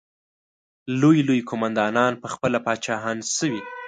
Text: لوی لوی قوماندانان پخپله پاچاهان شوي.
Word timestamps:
لوی 0.99 1.19
لوی 1.27 1.41
قوماندانان 1.49 2.13
پخپله 2.23 2.59
پاچاهان 2.65 3.17
شوي. 3.35 3.61